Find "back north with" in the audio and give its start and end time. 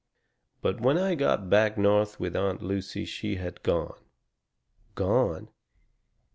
1.47-2.35